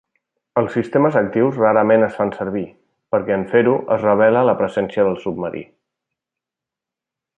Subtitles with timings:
[0.59, 2.63] Els sistemes actius rarament es fan servir,
[3.15, 5.63] perquè en fer-ho es revela la presència del submarí.